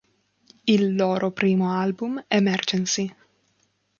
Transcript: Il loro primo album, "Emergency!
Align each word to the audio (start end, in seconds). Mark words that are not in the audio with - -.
Il 0.75 0.95
loro 0.95 1.29
primo 1.29 1.73
album, 1.73 2.23
"Emergency! 2.27 3.13